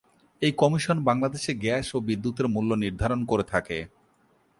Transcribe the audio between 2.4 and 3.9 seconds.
মূল্য নির্ধারণ করে থাকে।